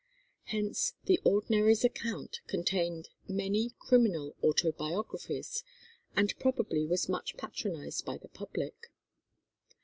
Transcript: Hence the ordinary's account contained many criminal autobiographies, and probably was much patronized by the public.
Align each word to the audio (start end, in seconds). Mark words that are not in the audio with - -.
Hence 0.45 0.95
the 1.03 1.19
ordinary's 1.23 1.83
account 1.83 2.39
contained 2.47 3.09
many 3.27 3.75
criminal 3.77 4.35
autobiographies, 4.41 5.63
and 6.15 6.33
probably 6.39 6.87
was 6.87 7.07
much 7.07 7.37
patronized 7.37 8.03
by 8.03 8.17
the 8.17 8.27
public. 8.29 8.89